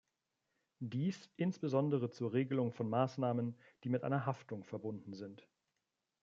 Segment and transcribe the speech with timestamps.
[0.79, 5.47] Dies insbesondere zur Regelungen von Maßnahmen, die mit einer Haftung verbunden sind.